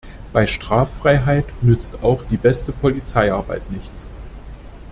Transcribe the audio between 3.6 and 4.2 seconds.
nichts.